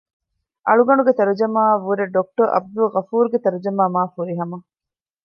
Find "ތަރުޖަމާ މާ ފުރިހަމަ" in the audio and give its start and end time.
3.45-4.57